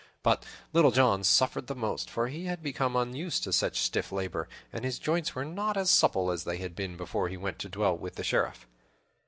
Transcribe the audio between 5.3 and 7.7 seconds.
were not as supple as they had been before he went to